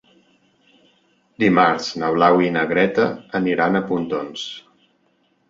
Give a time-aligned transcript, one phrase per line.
[1.43, 3.07] Dimarts na Blau i na Greta
[3.43, 4.49] aniran a Pontons.